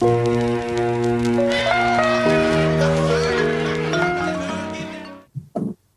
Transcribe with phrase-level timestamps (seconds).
[0.00, 0.41] Bye.